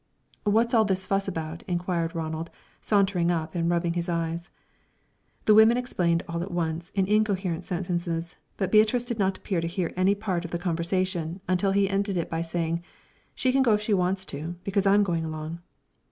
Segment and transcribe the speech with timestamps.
[0.45, 2.49] "What's all this fuss about?" inquired Ronald,
[2.81, 4.49] sauntering up, and rubbing his eyes.
[5.45, 9.67] The women explained all at once, in incoherent sentences; but Beatrice did not appear to
[9.67, 12.81] hear any part of the conversation until he ended it by saying,
[13.35, 15.59] "She can go if she wants to, because I'm going along."